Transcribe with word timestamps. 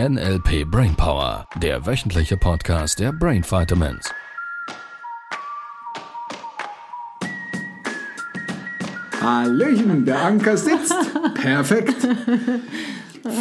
NLP 0.00 0.64
Brainpower, 0.68 1.46
der 1.62 1.86
wöchentliche 1.86 2.36
Podcast 2.36 2.98
der 2.98 3.12
Brain 3.12 3.44
Vitamins. 3.44 4.10
Hallöchen, 9.20 10.04
der 10.04 10.22
Anker 10.22 10.56
sitzt. 10.56 10.94
Perfekt. 11.34 11.94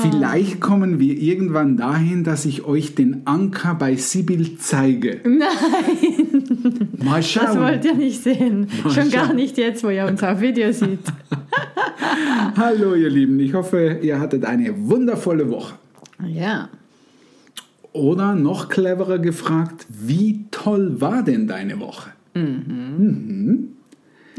Vielleicht 0.02 0.62
kommen 0.62 1.00
wir 1.00 1.18
irgendwann 1.18 1.76
dahin, 1.76 2.24
dass 2.24 2.46
ich 2.46 2.64
euch 2.64 2.96
den 2.96 3.26
Anker 3.28 3.76
bei 3.76 3.96
Sibyl 3.96 4.58
zeige. 4.58 5.20
Nein, 5.26 6.90
Mal 7.04 7.22
schauen. 7.22 7.46
das 7.48 7.60
wollt 7.60 7.86
ihr 7.86 7.96
nicht 7.96 8.24
sehen. 8.24 8.70
Mal 8.84 8.94
Schon 8.94 9.10
gar 9.12 9.26
schauen. 9.28 9.36
nicht 9.36 9.58
jetzt, 9.58 9.84
wo 9.84 9.90
ihr 9.90 10.06
uns 10.06 10.24
auf 10.24 10.40
Video 10.40 10.72
sieht. 10.72 11.00
Hallo 12.58 12.94
ihr 12.96 13.10
Lieben, 13.10 13.40
ich 13.40 13.54
hoffe, 13.54 14.00
ihr 14.02 14.20
hattet 14.20 14.46
eine 14.46 14.88
wundervolle 14.88 15.50
Woche. 15.50 15.74
Ja. 16.26 16.70
Oder 17.92 18.36
noch 18.36 18.70
cleverer 18.70 19.20
gefragt, 19.20 19.86
wie 19.90 20.46
toll 20.52 21.00
war 21.00 21.24
denn 21.24 21.48
deine 21.48 21.80
Woche? 21.80 22.10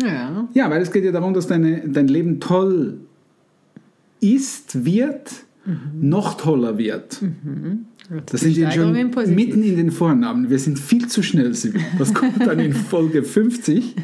Ja. 0.02 0.48
Ja, 0.52 0.70
weil 0.70 0.82
es 0.82 0.90
geht 0.90 1.04
ja 1.04 1.12
darum, 1.12 1.34
dass 1.34 1.46
deine, 1.46 1.88
dein 1.88 2.08
Leben 2.08 2.40
toll 2.40 2.98
ist, 4.20 4.84
wird, 4.84 5.44
noch 5.94 6.34
toller 6.36 6.78
wird. 6.78 7.22
Das 8.26 8.40
sind 8.40 8.56
wir 8.56 8.70
schon 8.70 9.10
positiv. 9.10 9.34
mitten 9.34 9.62
in 9.62 9.76
den 9.76 9.90
Vornamen. 9.90 10.50
Wir 10.50 10.58
sind 10.58 10.78
viel 10.78 11.06
zu 11.08 11.22
schnell. 11.22 11.54
Sibyl. 11.54 11.80
Das 11.98 12.12
kommt 12.12 12.46
dann 12.46 12.58
in 12.58 12.72
Folge 12.74 13.22
50. 13.22 13.94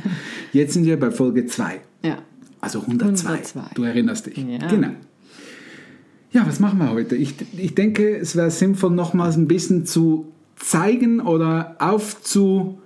Jetzt 0.53 0.75
sind 0.75 0.87
wir 0.87 0.99
bei 0.99 1.11
Folge 1.11 1.47
2. 1.47 1.81
Ja. 2.05 2.19
Also 2.61 2.81
102. 2.81 3.29
102. 3.29 3.75
Du 3.75 3.83
erinnerst 3.83 4.27
dich. 4.27 4.39
Ja. 4.39 4.69
Genau. 4.69 4.91
Ja, 6.33 6.47
was 6.47 6.61
machen 6.61 6.79
wir 6.79 6.91
heute? 6.91 7.17
Ich, 7.17 7.35
ich 7.57 7.75
denke, 7.75 8.17
es 8.17 8.37
wäre 8.37 8.51
sinnvoll, 8.51 8.91
nochmals 8.91 9.37
ein 9.37 9.49
bisschen 9.49 9.85
zu 9.87 10.27
zeigen 10.57 11.21
oder 11.21 11.77
aufzulisten, 11.79 12.77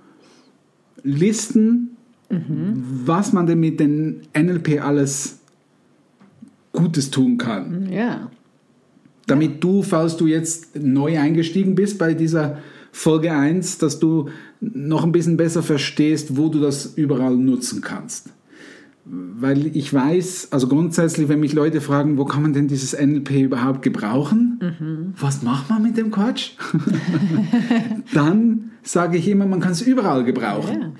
Mhm. 2.29 2.83
was 3.05 3.33
man 3.33 3.45
denn 3.45 3.59
mit 3.59 3.79
den 3.79 4.21
NLP 4.35 4.81
alles 4.83 5.37
Gutes 6.73 7.11
tun 7.11 7.37
kann. 7.37 7.87
Ja. 7.91 8.31
Damit 9.27 9.63
du, 9.63 9.83
falls 9.83 10.17
du 10.17 10.25
jetzt 10.27 10.75
neu 10.75 11.19
eingestiegen 11.19 11.75
bist 11.75 11.97
bei 11.99 12.13
dieser 12.15 12.57
Folge 12.91 13.31
1, 13.31 13.77
dass 13.77 13.99
du 13.99 14.29
noch 14.59 15.03
ein 15.03 15.11
bisschen 15.11 15.37
besser 15.37 15.61
verstehst, 15.63 16.35
wo 16.37 16.49
du 16.49 16.59
das 16.59 16.93
überall 16.95 17.35
nutzen 17.35 17.81
kannst. 17.81 18.29
Weil 19.07 19.67
ich 19.75 19.93
weiß, 19.93 20.47
also 20.51 20.67
grundsätzlich, 20.67 21.29
wenn 21.29 21.39
mich 21.39 21.53
Leute 21.53 21.79
fragen, 21.79 22.17
wo 22.17 22.25
kann 22.25 22.41
man 22.41 22.53
denn 22.53 22.67
dieses 22.67 22.99
NLP 22.99 23.31
überhaupt 23.33 23.83
gebrauchen? 23.83 25.13
Was 25.19 25.43
macht 25.43 25.69
man 25.69 25.83
mit 25.83 25.95
dem 25.95 26.09
Quatsch? 26.09 26.53
Dann 28.13 28.71
sage 28.81 29.19
ich 29.19 29.27
immer, 29.27 29.45
man 29.45 29.59
kann 29.59 29.73
es 29.73 29.83
überall 29.83 30.23
gebrauchen. 30.23 30.81
Ja. 30.81 30.91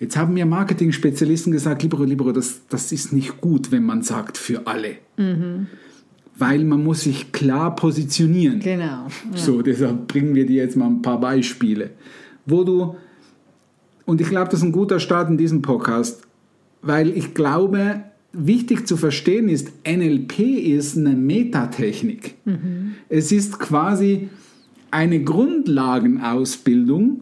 Jetzt 0.00 0.16
haben 0.16 0.34
mir 0.34 0.44
Marketing-Spezialisten 0.44 1.52
gesagt, 1.52 1.84
Libero, 1.84 2.02
Libero, 2.02 2.32
das, 2.32 2.62
das 2.68 2.90
ist 2.90 3.12
nicht 3.12 3.40
gut, 3.40 3.70
wenn 3.70 3.84
man 3.84 4.02
sagt 4.02 4.38
für 4.38 4.66
alle. 4.66 4.96
Weil 6.36 6.64
man 6.64 6.82
muss 6.82 7.02
sich 7.02 7.30
klar 7.30 7.76
positionieren. 7.76 8.58
Genau. 8.58 9.06
So, 9.36 9.62
deshalb 9.62 10.08
bringen 10.08 10.34
wir 10.34 10.46
dir 10.46 10.64
jetzt 10.64 10.76
mal 10.76 10.86
ein 10.86 11.00
paar 11.00 11.20
Beispiele, 11.20 11.90
wo 12.44 12.64
du, 12.64 12.96
und 14.04 14.20
ich 14.20 14.28
glaube, 14.28 14.50
das 14.50 14.58
ist 14.58 14.64
ein 14.64 14.72
guter 14.72 14.98
Start 14.98 15.30
in 15.30 15.38
diesem 15.38 15.62
Podcast, 15.62 16.26
weil 16.82 17.16
ich 17.16 17.34
glaube, 17.34 18.02
wichtig 18.32 18.86
zu 18.86 18.96
verstehen 18.96 19.48
ist, 19.48 19.72
NLP 19.86 20.40
ist 20.40 20.96
eine 20.96 21.10
Metatechnik. 21.10 22.34
Es 23.08 23.32
ist 23.32 23.58
quasi 23.58 24.28
eine 24.90 25.22
Grundlagenausbildung, 25.22 27.20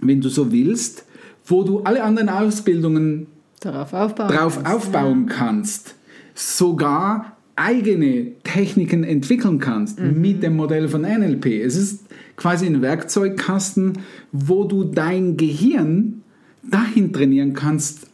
wenn 0.00 0.20
du 0.20 0.28
so 0.28 0.52
willst, 0.52 1.04
wo 1.46 1.64
du 1.64 1.80
alle 1.80 2.02
anderen 2.02 2.28
Ausbildungen 2.28 3.26
Darauf 3.60 3.92
aufbauen. 3.92 4.28
drauf 4.28 4.54
kannst. 4.62 4.74
aufbauen 4.74 5.26
kannst, 5.26 5.94
sogar 6.34 7.36
eigene 7.56 8.32
Techniken 8.44 9.02
entwickeln 9.02 9.58
kannst 9.58 9.98
mit 9.98 10.42
dem 10.44 10.56
Modell 10.56 10.88
von 10.88 11.02
NLP. 11.02 11.46
Es 11.46 11.74
ist 11.74 12.04
quasi 12.36 12.66
ein 12.66 12.82
Werkzeugkasten, 12.82 13.94
wo 14.30 14.62
du 14.64 14.84
dein 14.84 15.36
Gehirn 15.36 16.22
dahin 16.62 17.12
trainieren 17.12 17.54
kannst, 17.54 18.06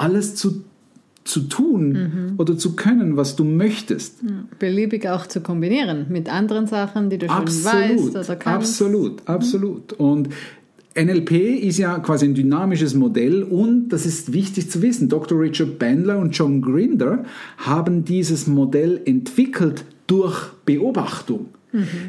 alles 0.00 0.34
zu, 0.34 0.64
zu 1.24 1.40
tun 1.42 2.34
oder 2.38 2.56
zu 2.56 2.74
können, 2.74 3.16
was 3.16 3.36
du 3.36 3.44
möchtest. 3.44 4.16
Beliebig 4.58 5.08
auch 5.08 5.26
zu 5.26 5.40
kombinieren 5.40 6.06
mit 6.08 6.32
anderen 6.32 6.66
Sachen, 6.66 7.10
die 7.10 7.18
du 7.18 7.26
schon 7.26 7.36
Absolut, 7.36 7.74
weißt 7.74 8.16
oder 8.16 8.36
kannst. 8.36 8.82
absolut, 8.82 9.28
absolut. 9.28 9.92
Und 9.94 10.30
NLP 10.96 11.30
ist 11.62 11.78
ja 11.78 11.98
quasi 12.00 12.26
ein 12.26 12.34
dynamisches 12.34 12.94
Modell 12.94 13.44
und 13.44 13.90
das 13.90 14.06
ist 14.06 14.32
wichtig 14.32 14.70
zu 14.70 14.82
wissen. 14.82 15.08
Dr. 15.08 15.38
Richard 15.38 15.78
Bandler 15.78 16.18
und 16.18 16.36
John 16.36 16.60
Grinder 16.62 17.24
haben 17.58 18.04
dieses 18.04 18.46
Modell 18.48 19.00
entwickelt 19.04 19.84
durch 20.08 20.48
Beobachtung. 20.66 21.46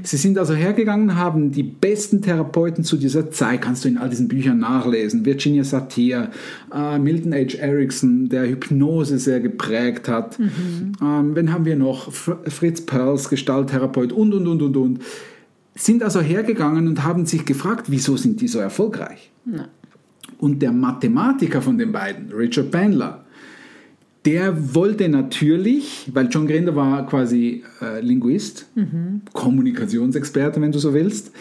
Sie 0.03 0.17
sind 0.17 0.37
also 0.37 0.55
hergegangen, 0.55 1.15
haben 1.15 1.51
die 1.51 1.63
besten 1.63 2.21
Therapeuten 2.21 2.83
zu 2.83 2.97
dieser 2.97 3.29
Zeit, 3.29 3.61
kannst 3.61 3.85
du 3.85 3.89
in 3.89 3.97
all 3.97 4.09
diesen 4.09 4.27
Büchern 4.27 4.59
nachlesen, 4.59 5.25
Virginia 5.25 5.63
Satir, 5.63 6.31
äh, 6.73 6.97
Milton 6.97 7.33
H. 7.33 7.57
Erickson, 7.59 8.29
der 8.29 8.47
Hypnose 8.47 9.19
sehr 9.19 9.39
geprägt 9.39 10.07
hat. 10.07 10.39
Ähm, 11.01 11.35
wen 11.35 11.53
haben 11.53 11.65
wir 11.65 11.75
noch? 11.75 12.11
Fr 12.11 12.37
Fritz 12.47 12.81
Perls, 12.81 13.29
Gestalttherapeut 13.29 14.11
und, 14.11 14.33
und, 14.33 14.47
und, 14.47 14.61
und, 14.61 14.77
und 14.77 14.99
sind 15.75 16.03
also 16.03 16.21
hergegangen 16.21 16.87
und 16.87 17.03
haben 17.03 17.25
sich 17.25 17.45
gefragt, 17.45 17.85
wieso 17.89 18.17
sind 18.17 18.41
die 18.41 18.47
so 18.47 18.59
erfolgreich? 18.59 19.31
Und 20.37 20.61
der 20.61 20.71
Mathematiker 20.71 21.61
von 21.61 21.77
den 21.77 21.91
beiden, 21.91 22.31
Richard 22.31 22.71
Bandler, 22.71 23.25
der 24.25 24.75
wollte 24.75 25.09
natürlich, 25.09 26.09
weil 26.13 26.27
John 26.29 26.47
Grinder 26.47 26.75
war 26.75 27.05
quasi 27.07 27.63
äh, 27.81 28.01
Linguist, 28.01 28.67
Kommunikationsexperte, 29.33 30.61
wenn 30.61 30.71
du 30.71 30.79
so 30.79 30.93
willst, 30.93 31.31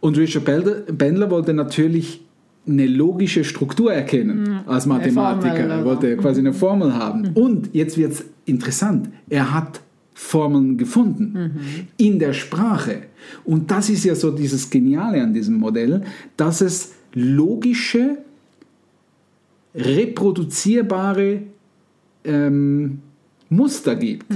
und 0.00 0.16
Richard 0.16 0.44
Bandler 0.44 1.30
wollte 1.30 1.52
natürlich 1.52 2.22
eine 2.66 2.86
logische 2.86 3.44
Struktur 3.44 3.92
erkennen 3.92 4.60
als 4.66 4.86
Mathematiker. 4.86 5.56
Formel, 5.56 5.70
Er 5.70 5.84
wollte 5.84 6.16
quasi 6.16 6.40
eine 6.40 6.52
Formel 6.52 6.94
haben. 6.94 7.30
Und 7.34 7.70
jetzt 7.74 7.98
wird 7.98 8.12
es 8.12 8.24
interessant. 8.44 9.10
Er 9.28 9.52
hat 9.52 9.80
Formeln 10.14 10.76
gefunden 10.76 11.86
in 11.96 12.18
der 12.18 12.32
Sprache. 12.32 13.02
Und 13.44 13.70
das 13.70 13.90
ist 13.90 14.04
ja 14.04 14.14
so 14.14 14.30
dieses 14.30 14.70
Geniale 14.70 15.22
an 15.22 15.32
diesem 15.32 15.56
Modell, 15.56 16.02
dass 16.36 16.60
es 16.60 16.92
logische, 17.12 18.18
reproduzierbare 19.74 21.42
ähm, 22.24 23.00
Muster 23.48 23.96
gibt, 23.96 24.26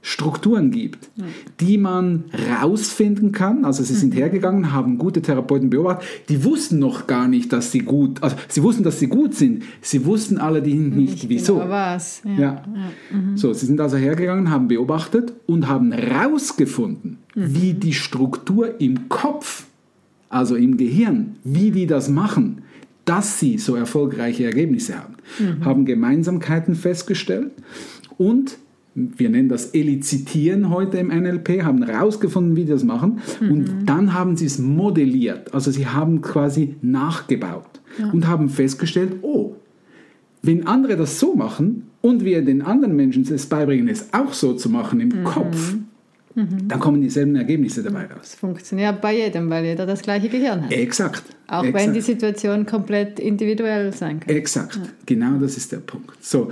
Strukturen 0.00 0.70
gibt, 0.70 1.10
die 1.60 1.76
man 1.76 2.24
rausfinden 2.62 3.32
kann. 3.32 3.64
Also 3.64 3.82
sie 3.82 3.94
sind 3.94 4.14
hergegangen, 4.14 4.72
haben 4.72 4.96
gute 4.96 5.20
Therapeuten 5.20 5.68
beobachtet, 5.68 6.08
die 6.28 6.44
wussten 6.44 6.78
noch 6.78 7.06
gar 7.06 7.28
nicht, 7.28 7.52
dass 7.52 7.72
sie 7.72 7.80
gut, 7.80 8.22
also 8.22 8.36
sie 8.48 8.62
wussten, 8.62 8.84
dass 8.84 9.00
sie 9.00 9.08
gut 9.08 9.34
sind, 9.34 9.64
sie 9.82 10.06
wussten 10.06 10.38
allerdings 10.38 10.94
nicht, 10.94 11.28
wieso. 11.28 11.56
Genau 11.56 11.68
was. 11.68 12.22
Ja. 12.24 12.38
Ja. 12.38 12.64
So, 13.34 13.52
sie 13.52 13.66
sind 13.66 13.80
also 13.80 13.96
hergegangen, 13.96 14.50
haben 14.50 14.68
beobachtet 14.68 15.34
und 15.46 15.68
haben 15.68 15.92
herausgefunden, 15.92 17.18
wie 17.34 17.74
die 17.74 17.92
Struktur 17.92 18.80
im 18.80 19.08
Kopf, 19.08 19.66
also 20.30 20.54
im 20.56 20.76
Gehirn, 20.76 21.36
wie 21.44 21.70
die 21.70 21.86
das 21.86 22.08
machen, 22.08 22.62
dass 23.08 23.40
sie 23.40 23.56
so 23.56 23.74
erfolgreiche 23.74 24.44
Ergebnisse 24.44 24.96
haben. 24.98 25.14
Haben 25.64 25.84
Gemeinsamkeiten 25.86 26.74
festgestellt 26.74 27.52
und 28.18 28.58
wir 28.94 29.30
nennen 29.30 29.48
das 29.48 29.66
Elizitieren 29.66 30.70
heute 30.70 30.98
im 30.98 31.08
NLP, 31.08 31.62
haben 31.62 31.84
herausgefunden, 31.84 32.56
wie 32.56 32.64
die 32.64 32.72
das 32.72 32.84
machen 32.84 33.20
und 33.40 33.86
dann 33.86 34.12
haben 34.12 34.36
sie 34.36 34.46
es 34.46 34.58
modelliert. 34.58 35.54
Also 35.54 35.70
sie 35.70 35.86
haben 35.86 36.20
quasi 36.20 36.74
nachgebaut 36.82 37.80
und 38.12 38.26
haben 38.26 38.48
festgestellt, 38.48 39.12
oh, 39.22 39.54
wenn 40.42 40.66
andere 40.66 40.96
das 40.96 41.18
so 41.18 41.34
machen 41.34 41.84
und 42.00 42.24
wir 42.24 42.44
den 42.44 42.62
anderen 42.62 42.94
Menschen 42.94 43.22
es 43.22 43.46
beibringen, 43.46 43.88
es 43.88 44.12
auch 44.12 44.32
so 44.32 44.54
zu 44.54 44.68
machen 44.68 45.00
im 45.00 45.24
Kopf, 45.24 45.76
dann 46.66 46.80
kommen 46.80 47.00
dieselben 47.00 47.34
Ergebnisse 47.36 47.82
dabei 47.82 48.06
raus. 48.06 48.20
Es 48.22 48.34
funktioniert 48.34 49.00
bei 49.00 49.16
jedem, 49.16 49.50
weil 49.50 49.64
jeder 49.64 49.86
das 49.86 50.02
gleiche 50.02 50.28
Gehirn 50.28 50.64
hat. 50.64 50.72
Exakt. 50.72 51.22
Auch 51.46 51.64
exakt. 51.64 51.86
wenn 51.86 51.94
die 51.94 52.00
Situation 52.00 52.66
komplett 52.66 53.18
individuell 53.18 53.92
sein 53.92 54.20
kann. 54.20 54.34
Exakt, 54.34 54.78
genau 55.06 55.38
das 55.38 55.56
ist 55.56 55.72
der 55.72 55.78
Punkt. 55.78 56.22
So, 56.24 56.50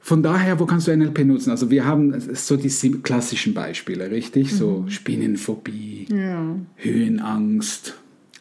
von 0.00 0.22
daher, 0.22 0.60
wo 0.60 0.66
kannst 0.66 0.86
du 0.86 0.94
NLP 0.96 1.24
nutzen? 1.24 1.50
Also 1.50 1.70
wir 1.70 1.86
haben 1.86 2.14
so 2.34 2.56
die 2.58 2.68
klassischen 3.02 3.54
Beispiele, 3.54 4.10
richtig? 4.10 4.52
So 4.52 4.84
Spinnenphobie, 4.88 6.06
Ja. 6.10 6.56
Höhenangst, 6.76 7.94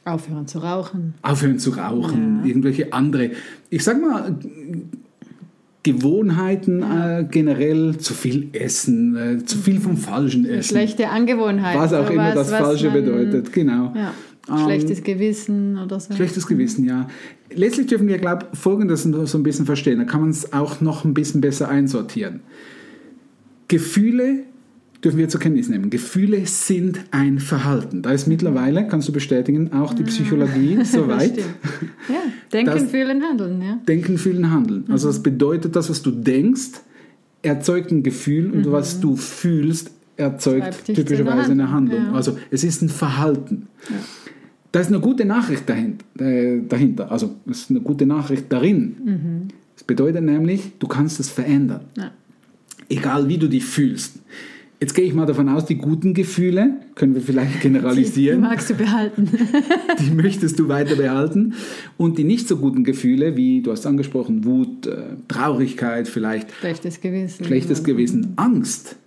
Aufhören 0.05 0.45
zu 0.47 0.59
rauchen. 0.59 1.13
aufhören 1.21 1.59
zu 1.59 1.69
rauchen, 1.71 2.41
irgendwelche 2.45 2.91
andere. 2.91 3.31
Ich 3.69 3.85
sag 3.85 4.01
mal, 4.01 4.35
Gewohnheiten 5.83 6.81
äh, 6.81 7.25
generell, 7.29 7.97
zu 7.97 8.13
viel 8.13 8.49
Essen, 8.53 9.15
äh, 9.15 9.45
zu 9.45 9.57
viel 9.57 9.81
vom 9.81 9.97
falschen 9.97 10.45
Essen. 10.45 10.77
Schlechte 10.77 11.09
Angewohnheiten. 11.09 11.79
Was 11.79 11.91
auch 11.93 12.09
immer 12.09 12.33
das 12.33 12.49
Falsche 12.49 12.89
man, 12.89 13.03
bedeutet, 13.03 13.51
genau. 13.51 13.93
Ja. 13.93 14.13
Ähm, 14.49 14.57
Schlechtes 14.63 15.03
Gewissen 15.03 15.77
oder 15.77 15.99
so. 15.99 16.13
Schlechtes 16.13 16.47
Gewissen, 16.47 16.85
ja. 16.85 17.07
Letztlich 17.53 17.87
dürfen 17.87 18.07
wir, 18.07 18.17
glaube 18.17 18.47
ich, 18.51 18.59
Folgendes 18.59 19.03
so 19.03 19.37
ein 19.37 19.43
bisschen 19.43 19.65
verstehen. 19.65 19.99
Da 19.99 20.05
kann 20.05 20.21
man 20.21 20.29
es 20.29 20.53
auch 20.53 20.81
noch 20.81 21.05
ein 21.05 21.13
bisschen 21.13 21.41
besser 21.41 21.69
einsortieren. 21.69 22.41
Gefühle 23.67 24.43
dürfen 25.03 25.17
wir 25.17 25.27
zur 25.29 25.39
Kenntnis 25.39 25.69
nehmen. 25.69 25.89
Gefühle 25.89 26.45
sind 26.45 26.99
ein 27.11 27.39
Verhalten. 27.39 28.01
Da 28.01 28.11
ist 28.11 28.27
mittlerweile, 28.27 28.87
kannst 28.87 29.07
du 29.07 29.11
bestätigen, 29.11 29.73
auch 29.73 29.93
die 29.93 30.03
Psychologie 30.03 30.79
so 30.85 31.07
weit. 31.07 31.31
Stimmt. 31.33 31.47
Ja, 32.09 32.15
denken, 32.51 32.71
Das- 32.73 32.83
fühlen, 32.91 33.21
handeln. 33.23 33.61
Ja. 33.61 33.79
Denken, 33.87 34.17
fühlen, 34.17 34.51
handeln. 34.51 34.85
Also 34.89 35.07
das 35.07 35.23
bedeutet, 35.23 35.75
das, 35.75 35.89
was 35.89 36.01
du 36.01 36.11
denkst, 36.11 36.71
erzeugt 37.41 37.91
ein 37.91 38.03
Gefühl 38.03 38.51
und 38.51 38.71
was 38.71 38.99
du 38.99 39.15
fühlst, 39.15 39.91
erzeugt 40.17 40.85
typischerweise 40.85 41.51
eine 41.51 41.71
Handlung. 41.71 42.03
Ja. 42.05 42.11
Also 42.13 42.37
es 42.51 42.63
ist 42.63 42.81
ein 42.81 42.89
Verhalten. 42.89 43.67
Da 44.71 44.79
ist 44.79 44.87
eine 44.87 44.99
gute 44.99 45.25
Nachricht 45.25 45.67
dahinter. 45.69 46.05
Äh, 46.19 46.61
dahinter. 46.67 47.11
Also 47.11 47.35
es 47.49 47.61
ist 47.61 47.69
eine 47.71 47.81
gute 47.81 48.05
Nachricht 48.05 48.45
darin. 48.49 49.49
Das 49.75 49.83
bedeutet 49.83 50.23
nämlich, 50.23 50.71
du 50.79 50.87
kannst 50.87 51.19
es 51.19 51.29
verändern. 51.29 51.81
Ja. 51.97 52.11
Egal 52.89 53.27
wie 53.29 53.37
du 53.37 53.47
dich 53.47 53.65
fühlst. 53.65 54.17
Jetzt 54.83 54.95
gehe 54.95 55.05
ich 55.05 55.13
mal 55.13 55.25
davon 55.25 55.47
aus, 55.47 55.63
die 55.63 55.75
guten 55.75 56.13
Gefühle, 56.13 56.73
können 56.95 57.15
wir 57.15 57.21
vielleicht 57.21 57.53
Die 57.55 57.59
generalisieren, 57.59 58.41
magst 58.41 58.69
du 58.69 58.73
behalten. 58.73 59.29
die 60.01 60.11
möchtest 60.11 60.59
du 60.59 60.67
weiter 60.67 60.97
behalten. 60.97 61.53
Und 61.95 62.17
die 62.17 62.25
nicht 62.25 62.49
so 62.49 62.57
guten 62.57 62.83
Gefühle, 62.83 63.37
wie 63.37 63.61
du 63.61 63.71
hast 63.71 63.85
angesprochen, 63.85 64.43
Wut, 64.43 64.85
äh, 64.87 65.15
Traurigkeit, 65.29 66.09
vielleicht 66.09 66.51
Schlechtes 66.51 66.99
Gewissen. 66.99 67.45
schlechtes 67.45 67.85
Gewissen, 67.85 68.33
Angst, 68.35 68.97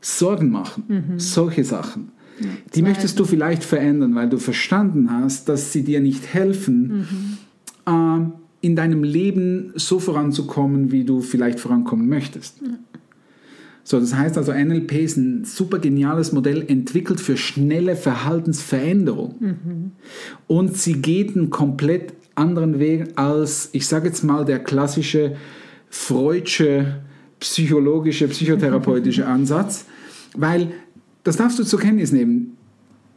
Sorgen 0.00 0.50
machen, 0.50 0.84
solche 1.18 1.64
Sachen. 1.64 2.12
Die 2.74 2.80
möchtest 2.80 3.20
du 3.20 3.26
vielleicht 3.26 3.64
verändern, 3.64 4.14
weil 4.14 4.30
du 4.30 4.38
verstanden 4.38 5.10
hast, 5.10 5.50
dass 5.50 5.74
sie 5.74 5.84
dir 5.84 6.00
nicht 6.00 6.32
helfen, 6.32 7.36
äh, 7.84 7.90
in 8.62 8.76
deinem 8.76 9.04
Leben 9.04 9.72
so 9.74 9.98
voranzukommen, 9.98 10.90
wie 10.90 11.04
du 11.04 11.20
vielleicht 11.20 11.60
vorankommen 11.60 12.08
möchtest. 12.08 12.62
So, 13.88 14.00
das 14.00 14.16
heißt 14.16 14.36
also, 14.36 14.52
NLP 14.52 14.94
ist 14.94 15.16
ein 15.16 15.44
super 15.44 15.78
geniales 15.78 16.32
Modell, 16.32 16.64
entwickelt 16.66 17.20
für 17.20 17.36
schnelle 17.36 17.94
Verhaltensveränderung. 17.94 19.36
Und 20.48 20.76
sie 20.76 20.94
geht 20.94 21.36
einen 21.36 21.50
komplett 21.50 22.12
anderen 22.34 22.80
Weg 22.80 23.10
als, 23.14 23.68
ich 23.70 23.86
sage 23.86 24.08
jetzt 24.08 24.24
mal, 24.24 24.44
der 24.44 24.58
klassische 24.58 25.36
freudsche, 25.88 26.96
psychologische, 27.38 28.26
psychotherapeutische 28.26 29.24
Ansatz, 29.28 29.84
weil, 30.34 30.72
das 31.22 31.36
darfst 31.36 31.56
du 31.60 31.62
zur 31.62 31.78
Kenntnis 31.78 32.10
nehmen, 32.10 32.56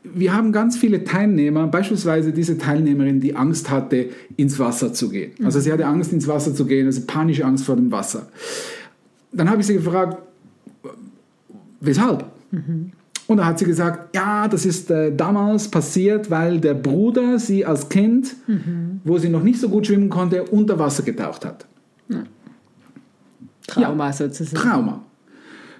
wir 0.03 0.35
haben 0.35 0.51
ganz 0.51 0.77
viele 0.77 1.03
Teilnehmer, 1.03 1.65
beispielsweise 1.65 2.31
diese 2.31 2.59
Teilnehmerin, 2.59 3.19
die 3.21 3.35
Angst 3.35 3.71
hatte, 3.71 4.09
ins 4.37 4.59
Wasser 4.59 4.93
zu 4.93 5.09
gehen. 5.09 5.31
Also 5.43 5.59
sie 5.59 5.71
hatte 5.71 5.87
Angst, 5.87 6.13
ins 6.13 6.27
Wasser 6.27 6.53
zu 6.53 6.67
gehen, 6.67 6.85
also 6.85 7.01
panische 7.07 7.43
Angst 7.43 7.65
vor 7.65 7.75
dem 7.75 7.91
Wasser. 7.91 8.27
Dann 9.31 9.49
habe 9.49 9.61
ich 9.61 9.67
sie 9.67 9.73
gefragt, 9.73 10.28
weshalb? 11.79 12.25
Und 13.27 13.37
da 13.37 13.45
hat 13.45 13.59
sie 13.59 13.65
gesagt, 13.65 14.15
ja, 14.15 14.47
das 14.47 14.65
ist 14.65 14.89
äh, 14.89 15.15
damals 15.15 15.67
passiert, 15.67 16.31
weil 16.31 16.59
der 16.59 16.73
Bruder 16.73 17.37
sie 17.37 17.63
als 17.65 17.87
Kind, 17.87 18.35
wo 19.03 19.19
sie 19.19 19.29
noch 19.29 19.43
nicht 19.43 19.59
so 19.59 19.69
gut 19.69 19.85
schwimmen 19.85 20.09
konnte, 20.09 20.43
unter 20.45 20.79
Wasser 20.79 21.03
getaucht 21.03 21.45
hat. 21.45 21.67
Trauma 23.67 24.11
sozusagen. 24.11 24.55
Trauma. 24.55 25.03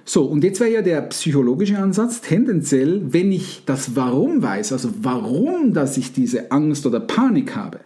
So, 0.06 0.26
und 0.26 0.44
jetzt 0.44 0.60
wäre 0.60 0.72
ja 0.72 0.82
der 0.82 1.02
psychologische 1.02 1.78
Ansatz 1.78 2.22
tendenziell, 2.22 3.02
wenn 3.14 3.32
ich 3.32 3.64
das 3.66 3.96
Warum 3.96 4.42
weiß, 4.42 4.74
also 4.74 4.90
warum, 5.02 5.74
dass 5.74 5.98
ich 5.98 6.14
diese 6.14 6.52
Angst 6.52 6.86
oder 6.86 7.00
Panik 7.00 7.56
habe, 7.56 7.80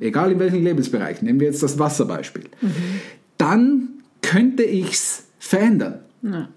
egal 0.00 0.32
in 0.32 0.38
welchem 0.38 0.62
Lebensbereich, 0.62 1.22
nehmen 1.22 1.40
wir 1.40 1.46
jetzt 1.46 1.62
das 1.62 1.78
Wasserbeispiel, 1.78 2.44
dann 3.38 3.88
könnte 4.20 4.64
ich 4.64 4.92
es 4.92 5.24
verändern. 5.38 6.00
Ja. 6.22 6.48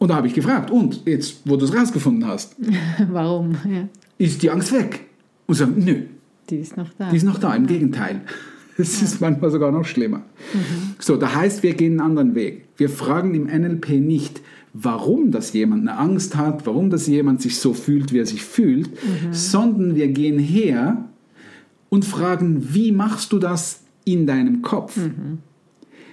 Und 0.00 0.08
da 0.08 0.16
habe 0.16 0.26
ich 0.26 0.34
gefragt, 0.34 0.70
und 0.70 1.02
jetzt, 1.06 1.42
wo 1.44 1.56
du 1.56 1.66
es 1.66 1.74
rausgefunden 1.76 2.26
hast, 2.26 2.56
Warum? 3.12 3.52
Ja. 3.70 3.86
ist 4.16 4.42
die 4.42 4.50
Angst 4.50 4.72
weg? 4.72 5.00
Und 5.46 5.54
sie 5.56 5.60
sagen, 5.60 5.74
nö, 5.84 6.02
Die 6.48 6.56
ist 6.56 6.74
noch 6.76 6.88
da. 6.98 7.10
die 7.10 7.16
ist 7.18 7.24
noch 7.24 7.38
da, 7.38 7.54
im 7.54 7.66
Gegenteil. 7.66 8.22
Es 8.78 9.02
ist 9.02 9.20
manchmal 9.20 9.50
sogar 9.50 9.70
noch 9.72 9.84
schlimmer. 9.84 10.22
So, 10.98 11.16
da 11.18 11.34
heißt, 11.34 11.62
wir 11.62 11.74
gehen 11.74 11.92
einen 11.92 12.00
anderen 12.00 12.34
Weg. 12.34 12.64
Wir 12.78 12.88
fragen 12.88 13.34
im 13.34 13.44
NLP 13.44 13.90
nicht, 14.00 14.40
warum 14.72 15.32
das 15.32 15.52
jemand 15.52 15.86
eine 15.86 15.98
Angst 15.98 16.34
hat, 16.34 16.64
warum 16.64 16.88
das 16.88 17.06
jemand 17.06 17.42
sich 17.42 17.58
so 17.58 17.74
fühlt, 17.74 18.10
wie 18.14 18.20
er 18.20 18.24
sich 18.26 18.42
fühlt, 18.42 18.88
sondern 19.32 19.96
wir 19.96 20.08
gehen 20.08 20.38
her 20.38 21.04
und 21.90 22.06
fragen, 22.06 22.72
wie 22.72 22.90
machst 22.90 23.32
du 23.34 23.38
das 23.38 23.82
in 24.06 24.26
deinem 24.26 24.62
Kopf? 24.62 24.98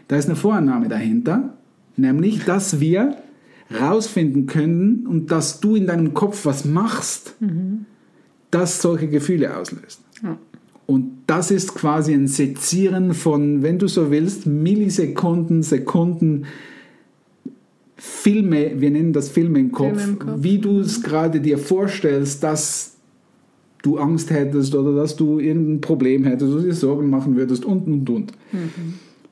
Da 0.09 0.17
ist 0.17 0.25
eine 0.25 0.35
Vorannahme 0.35 0.89
dahinter, 0.89 1.53
nämlich, 1.95 2.43
dass 2.43 2.81
wir 2.81 3.15
rausfinden 3.73 4.45
können 4.45 5.05
und 5.07 5.31
dass 5.31 5.59
du 5.59 5.75
in 5.75 5.87
deinem 5.87 6.13
Kopf 6.13 6.45
was 6.45 6.65
machst, 6.65 7.35
das 8.51 8.81
solche 8.81 9.07
Gefühle 9.07 9.57
auslöst. 9.57 10.01
Ja. 10.23 10.37
Und 10.85 11.11
das 11.27 11.51
ist 11.51 11.75
quasi 11.75 12.13
ein 12.13 12.27
Sezieren 12.27 13.13
von, 13.13 13.61
wenn 13.61 13.77
du 13.77 13.87
so 13.87 14.09
willst, 14.09 14.45
Millisekunden, 14.45 15.61
Sekunden, 15.61 16.45
Filme, 17.97 18.79
wir 18.79 18.91
nennen 18.91 19.11
das 19.11 19.29
Filme 19.29 19.59
im 19.59 19.71
Kopf, 19.71 19.97
Filme 19.97 20.13
im 20.13 20.19
Kopf. 20.19 20.37
wie 20.39 20.59
du 20.59 20.79
es 20.79 21.01
gerade 21.01 21.41
dir 21.41 21.57
vorstellst, 21.57 22.43
dass 22.43 22.95
du 23.81 23.97
Angst 23.97 24.29
hättest 24.29 24.75
oder 24.75 24.95
dass 24.95 25.15
du 25.15 25.39
irgendein 25.39 25.81
Problem 25.81 26.23
hättest 26.23 26.53
oder 26.53 26.63
dir 26.63 26.73
Sorgen 26.73 27.09
machen 27.09 27.35
würdest 27.35 27.65
und 27.65 27.87
und 27.87 28.09
und. 28.09 28.33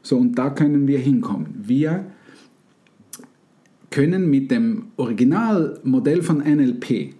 So, 0.01 0.17
und 0.17 0.37
da 0.37 0.49
können 0.49 0.87
wir 0.87 0.99
hinkommen. 0.99 1.47
Wir 1.63 2.05
können 3.95 4.29
mit 4.29 4.51
dem 4.51 4.87
Originalmodell 4.97 6.21
von 6.21 6.39
NLP 6.39 7.13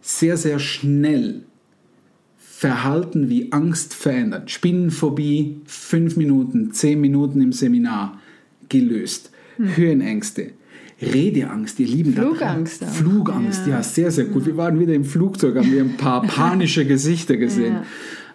sehr, 0.00 0.36
sehr 0.36 0.58
schnell 0.58 1.42
Verhalten 2.36 3.28
wie 3.28 3.52
Angst 3.52 3.94
verändern. 3.94 4.48
Spinnenphobie, 4.48 5.60
fünf 5.66 6.16
Minuten, 6.16 6.72
zehn 6.72 7.00
Minuten 7.00 7.40
im 7.40 7.52
Seminar 7.52 8.20
gelöst. 8.68 9.30
Höhenängste, 9.56 10.50
Redeangst, 11.00 11.78
ihr 11.78 11.86
Lieben. 11.86 12.12
Flugangst 12.14 12.82
auch. 12.82 12.88
Flugangst, 12.88 13.66
ja. 13.68 13.74
Ja. 13.74 13.82
sehr, 13.84 14.10
sehr 14.10 14.24
gut. 14.24 14.46
Wir 14.46 14.56
waren 14.56 14.80
wieder 14.80 14.94
im 14.94 15.04
Flugzeug, 15.04 15.56
haben 15.56 15.70
wir 15.70 15.82
ein 15.82 15.96
paar 15.96 16.22
panische 16.26 16.84
Gesichter 16.84 17.36
gesehen. 17.36 17.76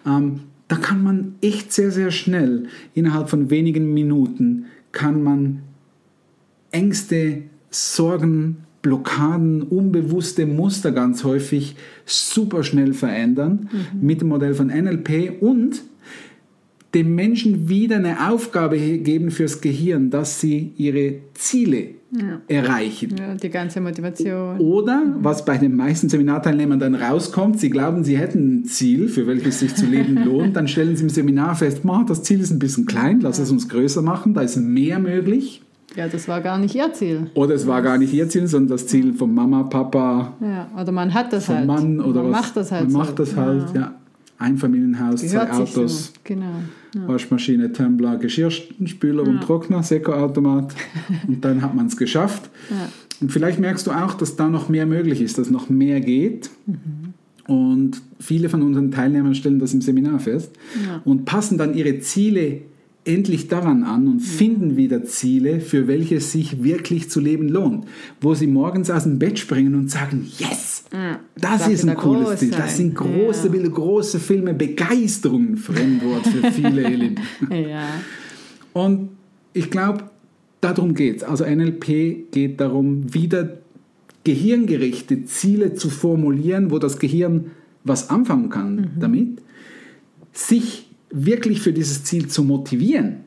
Ähm, 0.06 0.40
da 0.68 0.76
kann 0.76 1.02
man 1.02 1.34
echt 1.42 1.74
sehr, 1.74 1.90
sehr 1.90 2.10
schnell, 2.10 2.68
innerhalb 2.94 3.28
von 3.28 3.50
wenigen 3.50 3.92
Minuten, 3.92 4.64
kann 4.92 5.22
man 5.22 5.60
Ängste, 6.74 7.42
Sorgen, 7.70 8.58
Blockaden, 8.82 9.62
unbewusste 9.62 10.44
Muster 10.46 10.92
ganz 10.92 11.24
häufig 11.24 11.76
super 12.04 12.62
schnell 12.64 12.92
verändern 12.92 13.70
mit 13.98 14.20
dem 14.20 14.28
Modell 14.28 14.54
von 14.54 14.66
NLP 14.66 15.40
und 15.40 15.82
dem 16.94 17.14
Menschen 17.14 17.68
wieder 17.68 17.96
eine 17.96 18.30
Aufgabe 18.30 18.78
geben 18.78 19.30
fürs 19.30 19.60
Gehirn, 19.60 20.10
dass 20.10 20.40
sie 20.40 20.72
ihre 20.76 21.14
Ziele 21.34 21.86
Ja. 22.12 22.40
erreichen. 22.46 23.16
Ja, 23.18 23.34
die 23.34 23.48
ganze 23.50 23.80
Motivation. 23.80 24.58
Oder, 24.60 25.02
was 25.20 25.44
bei 25.44 25.58
den 25.58 25.74
meisten 25.74 26.08
Seminarteilnehmern 26.08 26.78
dann 26.78 26.94
rauskommt, 26.94 27.58
sie 27.58 27.70
glauben, 27.70 28.04
sie 28.04 28.16
hätten 28.18 28.60
ein 28.60 28.64
Ziel, 28.66 29.08
für 29.08 29.26
welches 29.26 29.58
sich 29.60 29.74
zu 29.74 29.86
leben 29.86 30.16
lohnt, 30.24 30.54
dann 30.54 30.68
stellen 30.68 30.94
sie 30.96 31.02
im 31.04 31.08
Seminar 31.08 31.56
fest, 31.56 31.84
"Ma, 31.84 32.04
das 32.06 32.22
Ziel 32.22 32.38
ist 32.40 32.52
ein 32.52 32.60
bisschen 32.60 32.86
klein, 32.86 33.20
lass 33.20 33.40
es 33.40 33.50
uns 33.50 33.68
größer 33.68 34.02
machen, 34.02 34.34
da 34.34 34.42
ist 34.42 34.56
mehr 34.56 34.98
möglich. 35.00 35.62
Ja, 35.96 36.08
das 36.08 36.26
war 36.28 36.40
gar 36.40 36.58
nicht 36.58 36.74
ihr 36.74 36.92
Ziel. 36.92 37.30
Oder 37.34 37.54
es 37.54 37.66
war 37.66 37.80
gar 37.82 37.98
nicht 37.98 38.12
ihr 38.12 38.28
Ziel, 38.28 38.46
sondern 38.46 38.70
das 38.76 38.86
Ziel 38.86 39.12
von 39.12 39.32
Mama, 39.32 39.62
Papa, 39.64 40.32
Ja, 40.40 40.68
oder 40.80 40.90
man 40.92 41.14
hat 41.14 41.32
das 41.32 41.46
vom 41.46 41.56
halt. 41.56 41.66
Mann 41.66 42.00
oder 42.00 42.22
man 42.22 42.32
was. 42.32 42.40
macht 42.42 42.56
das 42.56 42.72
halt 42.72 42.84
Man 42.90 42.92
macht 42.92 43.18
das 43.18 43.36
halt, 43.36 43.74
ja. 43.74 43.94
Einfamilienhaus, 44.38 45.20
zwei 45.20 45.28
Gehört 45.44 45.54
sich 45.68 45.76
Autos, 45.76 46.06
so. 46.06 46.12
Genau. 46.24 46.44
Ja. 46.94 47.08
Waschmaschine, 47.08 47.72
Tumbler, 47.72 48.16
Geschirrspüler 48.16 49.22
und 49.22 49.40
Trockner, 49.42 49.82
Sekkoautomat 49.82 50.74
und 51.28 51.44
dann 51.44 51.62
hat 51.62 51.74
man 51.74 51.86
es 51.86 51.96
geschafft. 51.96 52.50
Ja. 52.70 52.88
Und 53.20 53.30
vielleicht 53.30 53.60
merkst 53.60 53.86
du 53.86 53.92
auch, 53.92 54.14
dass 54.14 54.34
da 54.36 54.48
noch 54.48 54.68
mehr 54.68 54.86
möglich 54.86 55.20
ist, 55.20 55.38
dass 55.38 55.50
noch 55.50 55.70
mehr 55.70 56.00
geht. 56.00 56.50
Und 57.46 58.00
viele 58.18 58.48
von 58.48 58.62
unseren 58.62 58.90
Teilnehmern 58.90 59.34
stellen 59.34 59.58
das 59.58 59.72
im 59.74 59.80
Seminar 59.82 60.18
fest 60.18 60.50
Ja. 60.86 61.00
und 61.04 61.24
passen 61.26 61.58
dann 61.58 61.74
ihre 61.74 61.98
Ziele 62.00 62.62
endlich 63.04 63.48
daran 63.48 63.84
an 63.84 64.08
und 64.08 64.20
finden 64.20 64.76
wieder 64.76 65.04
Ziele, 65.04 65.60
für 65.60 65.86
welche 65.86 66.16
es 66.16 66.32
sich 66.32 66.62
wirklich 66.62 67.10
zu 67.10 67.20
leben 67.20 67.48
lohnt. 67.48 67.86
Wo 68.20 68.34
sie 68.34 68.46
morgens 68.46 68.90
aus 68.90 69.02
dem 69.04 69.18
Bett 69.18 69.38
springen 69.38 69.74
und 69.74 69.90
sagen, 69.90 70.26
yes, 70.38 70.84
Ja. 70.92 71.18
das 71.38 71.60
Darf 71.60 71.68
ist 71.68 71.86
ein 71.88 71.96
cooles 71.96 72.38
Ziel. 72.40 72.50
Das 72.50 72.76
sind 72.76 72.94
große 72.94 73.46
Ja. 73.46 73.52
Bilder, 73.52 73.68
große 73.70 74.18
Filme, 74.20 74.54
Begeisterung, 74.54 75.56
Fremdwort 75.56 76.26
für 76.26 76.50
viele, 76.50 76.84
Elin. 76.84 77.16
Ja. 77.50 77.88
Und 78.72 79.10
ich 79.52 79.70
glaube, 79.70 80.04
darum 80.62 80.94
geht 80.94 81.18
es. 81.18 81.22
Also 81.24 81.44
NLP 81.44 82.30
geht 82.32 82.60
darum, 82.60 83.12
wieder 83.12 83.58
gehirngerichte 84.24 85.24
Ziele 85.26 85.74
zu 85.74 85.90
formulieren, 85.90 86.70
wo 86.70 86.78
das 86.78 86.98
Gehirn 86.98 87.50
was 87.84 88.08
anfangen 88.08 88.48
kann 88.48 88.90
damit, 88.98 89.42
sich 90.32 90.88
wirklich 91.14 91.60
für 91.60 91.72
dieses 91.72 92.04
Ziel 92.04 92.28
zu 92.28 92.42
motivieren 92.42 93.20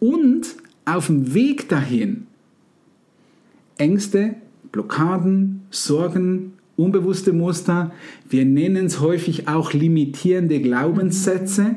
und 0.00 0.46
auf 0.84 1.06
dem 1.06 1.34
Weg 1.34 1.68
dahin 1.68 2.26
Ängste, 3.76 4.36
Blockaden, 4.72 5.62
Sorgen, 5.70 6.54
unbewusste 6.76 7.32
Muster, 7.32 7.92
wir 8.28 8.44
nennen 8.46 8.86
es 8.86 9.00
häufig 9.00 9.46
auch 9.46 9.72
limitierende 9.72 10.60
Glaubenssätze, 10.60 11.76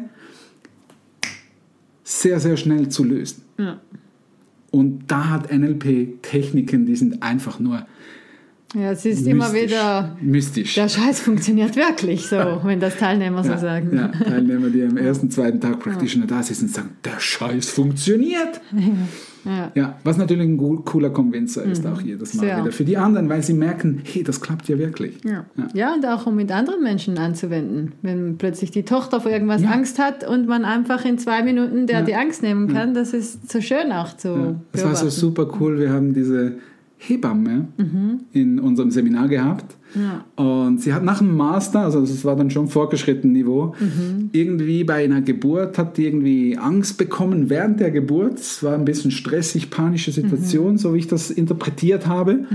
sehr, 2.03 2.39
sehr 2.39 2.55
schnell 2.55 2.89
zu 2.89 3.03
lösen. 3.03 3.43
Ja. 3.57 3.81
Und 4.71 5.03
da 5.07 5.29
hat 5.29 5.51
NLP 5.51 6.21
Techniken, 6.21 6.85
die 6.85 6.95
sind 6.95 7.23
einfach 7.23 7.59
nur 7.59 7.85
Ja, 8.73 8.91
es 8.91 9.05
ist 9.05 9.25
immer 9.27 9.49
mystisch. 9.49 9.71
wieder, 9.71 10.17
mystisch. 10.21 10.75
der 10.75 10.89
Scheiß 10.89 11.19
funktioniert 11.21 11.75
wirklich 11.75 12.25
so, 12.27 12.37
wenn 12.63 12.79
das 12.79 12.97
Teilnehmer 12.97 13.43
so 13.43 13.51
ja, 13.51 13.57
sagen. 13.57 13.95
ja, 13.95 14.07
Teilnehmer, 14.07 14.69
die 14.69 14.83
am 14.83 14.97
ersten, 14.97 15.29
zweiten 15.29 15.61
Tag 15.61 15.79
Practitioner 15.79 16.27
da 16.27 16.41
sitzen 16.43 16.65
und 16.65 16.73
sagen, 16.73 16.89
der 17.03 17.19
Scheiß 17.19 17.69
funktioniert. 17.69 18.61
Ja. 19.45 19.71
Ja, 19.75 19.95
was 20.03 20.17
natürlich 20.17 20.47
ein 20.47 20.57
cooler 20.85 21.11
Convincer 21.11 21.63
ist, 21.63 21.85
auch 21.85 22.01
jedes 22.01 22.33
Mal 22.33 22.45
Sehr. 22.47 22.61
wieder. 22.61 22.71
Für 22.71 22.83
die 22.83 22.97
anderen, 22.97 23.29
weil 23.29 23.43
sie 23.43 23.53
merken, 23.53 24.01
hey, 24.03 24.23
das 24.23 24.41
klappt 24.41 24.67
ja 24.67 24.79
wirklich. 24.79 25.19
Ja. 25.23 25.45
ja, 25.75 25.93
und 25.93 26.03
auch 26.07 26.25
um 26.25 26.35
mit 26.35 26.51
anderen 26.51 26.81
Menschen 26.81 27.19
anzuwenden. 27.19 27.91
Wenn 28.01 28.37
plötzlich 28.39 28.71
die 28.71 28.85
Tochter 28.85 29.21
vor 29.21 29.31
irgendwas 29.31 29.61
Ja. 29.61 29.69
Angst 29.69 29.99
hat 29.99 30.27
und 30.27 30.47
man 30.47 30.65
einfach 30.65 31.05
in 31.05 31.19
zwei 31.19 31.43
Minuten 31.43 31.85
der 31.85 31.99
Ja. 31.99 32.05
die 32.05 32.15
Angst 32.15 32.41
nehmen 32.41 32.73
kann, 32.73 32.95
das 32.95 33.13
ist 33.13 33.51
so 33.51 33.61
schön 33.61 33.91
auch 33.91 34.17
zu 34.17 34.29
Ja, 34.29 34.55
das 34.71 34.83
war 34.83 34.95
so 34.95 35.09
super 35.11 35.47
cool. 35.59 35.77
Wir 35.77 35.91
haben 35.93 36.15
diese 36.15 36.53
Hebamme 36.97 37.67
in 38.31 38.59
unserem 38.59 38.89
Seminar 38.91 39.27
gehabt. 39.27 39.75
Ja. 39.93 40.25
Und 40.43 40.81
sie 40.81 40.93
hat 40.93 41.03
nach 41.03 41.19
dem 41.19 41.35
Master, 41.37 41.81
also 41.81 42.01
es 42.01 42.25
war 42.25 42.35
dann 42.35 42.49
schon 42.49 42.67
fortgeschritten 42.67 43.31
Niveau, 43.31 43.75
irgendwie 44.31 44.83
bei 44.83 45.03
einer 45.03 45.21
Geburt 45.21 45.77
hat 45.77 45.97
die 45.97 46.05
irgendwie 46.05 46.57
Angst 46.57 46.97
bekommen 46.97 47.49
während 47.49 47.79
der 47.79 47.91
Geburt. 47.91 48.39
Es 48.39 48.63
war 48.63 48.73
ein 48.73 48.85
bisschen 48.85 49.11
stressig, 49.11 49.69
panische 49.69 50.11
Situation, 50.11 50.77
so 50.77 50.93
wie 50.93 50.99
ich 50.99 51.07
das 51.07 51.31
interpretiert 51.31 52.07
habe. 52.07 52.45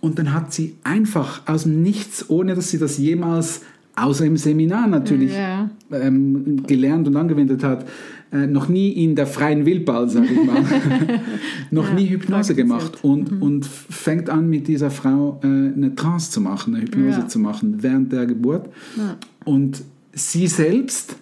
Und 0.00 0.18
dann 0.18 0.32
hat 0.34 0.52
sie 0.52 0.74
einfach 0.84 1.42
aus 1.46 1.62
dem 1.64 1.82
Nichts, 1.82 2.28
ohne 2.28 2.54
dass 2.54 2.70
sie 2.70 2.78
das 2.78 2.98
jemals, 2.98 3.62
außer 3.96 4.24
im 4.26 4.36
Seminar 4.36 4.86
natürlich, 4.86 5.32
Ja. 5.32 5.70
ähm, 5.90 6.62
gelernt 6.66 7.08
und 7.08 7.16
angewendet 7.16 7.62
hat, 7.64 7.86
äh, 8.34 8.46
noch 8.46 8.68
nie 8.68 8.90
in 8.90 9.14
der 9.14 9.26
freien 9.26 9.64
Wildball, 9.64 10.08
sage 10.10 10.26
ich 10.26 10.44
mal, 10.44 10.62
noch 11.70 11.88
Ja, 11.88 11.94
nie 11.94 12.06
Hypnose 12.08 12.54
gemacht 12.54 12.98
und, 13.02 13.40
und 13.40 13.64
fängt 13.64 14.28
an 14.28 14.50
mit 14.50 14.66
dieser 14.68 14.90
Frau 14.90 15.40
äh, 15.42 15.46
eine 15.46 15.94
Trance 15.94 16.30
zu 16.32 16.40
machen, 16.40 16.74
eine 16.74 16.84
Hypnose 16.84 17.20
Ja. 17.20 17.28
zu 17.28 17.38
machen 17.38 17.76
während 17.82 18.12
der 18.12 18.26
Geburt. 18.26 18.68
Ja. 18.96 19.16
Und 19.44 19.82
sie 20.12 20.46
selbst, 20.48 21.16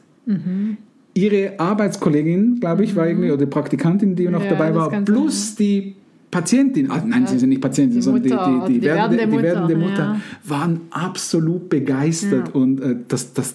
ihre 1.15 1.59
Arbeitskollegin, 1.59 2.61
glaube 2.61 2.85
ich, 2.85 2.95
war 2.97 3.07
irgendwie, 3.07 3.31
oder 3.31 3.45
die 3.45 3.51
Praktikantin, 3.51 4.15
die 4.17 4.29
noch 4.29 4.43
Ja, 4.45 4.51
dabei 4.51 4.69
das 4.69 4.77
war, 4.77 4.91
plus 5.03 5.55
die 5.57 5.95
Patientin, 6.31 6.91
ah, 6.91 7.03
nein, 7.07 7.27
sie 7.27 7.39
sind 7.39 7.51
nicht 7.51 7.61
Patientin, 7.61 7.97
Die 7.97 8.03
sondern 8.03 8.23
Mutter 8.23 8.63
die, 8.67 8.73
die, 8.73 8.73
die, 8.75 8.81
die 8.81 8.87
werdende, 8.87 9.19
werdende 9.19 9.37
die 9.37 9.43
werdende 9.43 9.77
Mutter, 9.77 9.91
Mutter, 9.91 10.21
ja. 10.45 10.51
waren 10.51 10.81
absolut 10.91 11.69
begeistert 11.69 12.49
Ja. 12.49 12.55
und 12.55 12.81
äh, 12.81 12.97
dass, 13.09 13.35
dass, 13.35 13.55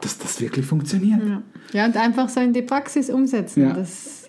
dass 0.00 0.18
das 0.18 0.40
wirklich 0.40 0.64
funktioniert. 0.66 1.20
Ja. 1.26 1.42
ja, 1.72 1.86
und 1.86 1.96
einfach 1.96 2.28
so 2.28 2.40
in 2.40 2.52
die 2.52 2.62
Praxis 2.62 3.10
umsetzen. 3.10 3.62
Ja. 3.62 3.76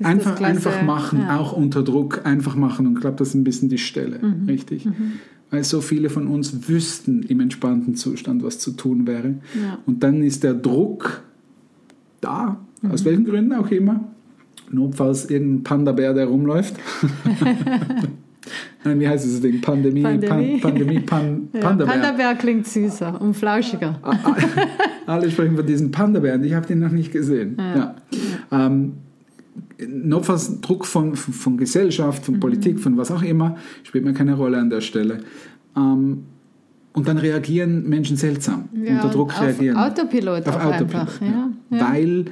Einfach, 0.05 0.41
einfach 0.41 0.81
machen, 0.83 1.19
Ja. 1.27 1.37
auch 1.39 1.53
unter 1.53 1.83
Druck, 1.83 2.25
einfach 2.25 2.55
machen. 2.55 2.87
Und 2.87 2.93
ich 2.95 3.01
glaube, 3.01 3.17
das 3.17 3.29
ist 3.29 3.33
ein 3.35 3.43
bisschen 3.43 3.69
die 3.69 3.77
Stelle, 3.77 4.19
Mhm. 4.19 4.45
richtig? 4.47 4.87
Weil 5.51 5.63
so 5.63 5.81
viele 5.81 6.09
von 6.09 6.27
uns 6.27 6.67
wüssten 6.69 7.23
im 7.23 7.39
entspannten 7.39 7.95
Zustand, 7.95 8.43
was 8.43 8.59
zu 8.59 8.71
tun 8.71 9.07
wäre. 9.07 9.35
Ja. 9.59 9.79
Und 9.85 10.03
dann 10.03 10.21
ist 10.23 10.43
der 10.43 10.53
Druck 10.53 11.21
da, 12.21 12.59
Mhm. 12.81 12.91
aus 12.91 13.05
welchen 13.05 13.25
Gründen 13.25 13.53
auch 13.53 13.69
immer. 13.69 14.03
Notfalls 14.71 15.29
irgendein 15.29 15.63
Panda-Bär, 15.63 16.13
der 16.13 16.25
rumläuft. 16.27 16.75
Nein, 18.83 18.99
wie 18.99 19.07
heißt 19.07 19.25
dieses 19.25 19.41
Ding? 19.41 19.61
Pandemie, 19.61 20.01
Pandemie. 20.01 20.59
Pan, 20.59 20.71
Pandemie, 20.71 20.99
Pan, 21.05 21.47
Ja, 21.53 21.59
Panda-Bär. 21.61 21.93
Panda-Bär 21.93 22.35
klingt 22.35 22.67
süßer 22.67 23.19
und 23.21 23.33
flauschiger. 23.35 23.99
Ah, 24.01 24.15
ah, 24.23 24.35
Alle 25.13 25.29
sprechen 25.31 25.55
von 25.55 25.65
diesen 25.65 25.91
Panda-Bären. 25.91 26.43
Ich 26.43 26.53
habe 26.53 26.65
den 26.67 26.79
noch 26.79 26.91
nicht 26.91 27.11
gesehen. 27.11 27.57
Ja. 27.57 27.95
Ähm, 28.51 28.93
notfalls 29.87 30.61
Druck 30.61 30.85
von, 30.85 31.15
von, 31.15 31.33
von 31.33 31.57
Gesellschaft, 31.57 32.21
Mhm. 32.21 32.25
von 32.25 32.39
Politik, 32.39 32.79
von 32.79 32.97
was 32.97 33.11
auch 33.11 33.23
immer, 33.23 33.57
spielt 33.83 34.05
mir 34.05 34.13
keine 34.13 34.35
Rolle 34.35 34.57
an 34.57 34.69
der 34.69 34.81
Stelle. 34.81 35.19
Ähm, 35.75 36.23
und 36.93 37.07
dann 37.07 37.17
reagieren 37.17 37.87
Menschen 37.87 38.17
seltsam. 38.17 38.67
Ja, 38.73 38.95
Unter 38.95 39.09
Druck 39.09 39.29
auf 39.33 39.41
reagieren. 39.41 39.77
Autopilot 39.77 40.47
Auf 40.47 40.55
Autopilot. 40.65 40.95
einfach. 40.95 41.21
ja. 41.21 41.27
Ja. 41.69 41.77
Ja. 41.77 41.91
Weil 41.93 42.25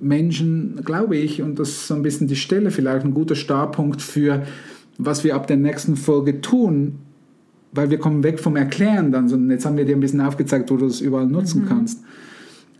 Menschen, 0.00 0.80
glaube 0.84 1.16
ich, 1.16 1.40
und 1.40 1.58
das 1.58 1.68
ist 1.70 1.86
so 1.88 1.94
ein 1.94 2.02
bisschen 2.02 2.26
die 2.26 2.36
Stelle, 2.36 2.70
vielleicht 2.70 3.04
ein 3.04 3.14
guter 3.14 3.34
Startpunkt 3.34 4.02
für, 4.02 4.42
was 4.98 5.24
wir 5.24 5.34
ab 5.34 5.46
der 5.46 5.56
nächsten 5.56 5.96
Folge 5.96 6.40
tun, 6.40 6.96
weil 7.72 7.90
wir 7.90 7.98
kommen 7.98 8.22
weg 8.22 8.38
vom 8.38 8.56
Erklären 8.56 9.10
dann, 9.10 9.28
sondern 9.28 9.50
jetzt 9.50 9.66
haben 9.66 9.76
wir 9.76 9.84
dir 9.84 9.96
ein 9.96 10.00
bisschen 10.00 10.20
aufgezeigt, 10.20 10.70
wo 10.70 10.76
du 10.76 10.86
es 10.86 11.00
überall 11.00 11.26
nutzen 11.26 11.62
Mhm. 11.62 11.66
kannst. 11.68 12.00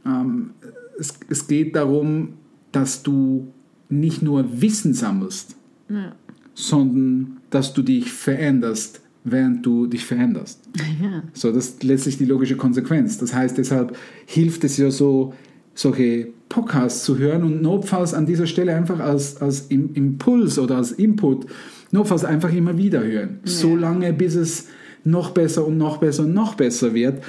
Ähm, 0.06 0.50
es, 0.98 1.14
es 1.28 1.46
geht 1.48 1.74
darum, 1.74 2.34
dass 2.72 3.02
du 3.02 3.48
nicht 3.88 4.22
nur 4.22 4.60
Wissen 4.60 4.94
sammelst, 4.94 5.56
Ja. 5.88 6.12
sondern 6.54 7.38
dass 7.50 7.72
du 7.74 7.82
dich 7.82 8.12
veränderst, 8.12 9.00
während 9.24 9.64
du 9.66 9.86
dich 9.86 10.04
veränderst. 10.04 10.60
Ja. 11.02 11.22
So, 11.32 11.50
das 11.50 11.66
ist 11.70 11.82
letztlich 11.84 12.18
die 12.18 12.24
logische 12.24 12.56
Konsequenz. 12.56 13.18
Das 13.18 13.34
heißt, 13.34 13.58
deshalb 13.58 13.96
hilft 14.26 14.62
es 14.64 14.76
ja 14.76 14.90
so, 14.90 15.34
solche 15.74 16.28
Podcasts 16.48 17.02
zu 17.04 17.18
hören 17.18 17.42
und 17.42 17.60
notfalls 17.62 18.14
an 18.14 18.26
dieser 18.26 18.46
Stelle 18.46 18.74
einfach 18.76 19.00
als, 19.00 19.38
als 19.42 19.62
Im- 19.70 19.92
Impuls 19.94 20.56
oder 20.58 20.76
als 20.76 20.92
Input, 20.92 21.46
notfalls 21.94 22.24
einfach 22.24 22.52
immer 22.52 22.76
wieder 22.76 23.02
hören. 23.02 23.38
So 23.44 23.76
lange, 23.76 24.12
bis 24.12 24.34
es 24.34 24.66
noch 25.04 25.30
besser 25.30 25.64
und 25.64 25.78
noch 25.78 25.98
besser 25.98 26.24
und 26.24 26.34
noch 26.34 26.56
besser 26.56 26.92
wird. 26.92 27.22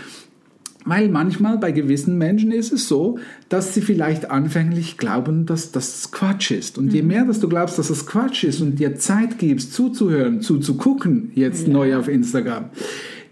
Weil 0.85 1.09
manchmal 1.09 1.57
bei 1.57 1.71
gewissen 1.71 2.17
Menschen 2.17 2.51
ist 2.51 2.71
es 2.71 2.87
so, 2.87 3.17
dass 3.49 3.73
sie 3.73 3.81
vielleicht 3.81 4.29
anfänglich 4.29 4.97
glauben, 4.97 5.45
dass 5.45 5.71
das 5.71 6.11
Quatsch 6.11 6.51
ist. 6.51 6.77
Und 6.77 6.93
je 6.93 7.01
mehr, 7.01 7.25
dass 7.25 7.39
du 7.39 7.47
glaubst, 7.47 7.77
dass 7.77 7.87
das 7.87 8.05
Quatsch 8.05 8.43
ist 8.43 8.61
und 8.61 8.79
dir 8.79 8.95
Zeit 8.95 9.39
gibst, 9.39 9.73
zuzuhören, 9.73 10.41
zuzugucken, 10.41 11.31
jetzt 11.35 11.67
neu 11.67 11.95
auf 11.95 12.07
Instagram, 12.07 12.65